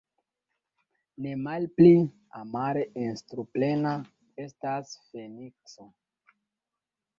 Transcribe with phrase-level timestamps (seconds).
[1.25, 1.91] Nemalpli
[2.39, 3.93] amare instruplena
[4.49, 5.89] estas Fenikso.